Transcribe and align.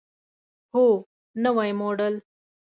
هو، 0.73 0.87
نوی 1.43 1.69
موډل 1.79 2.15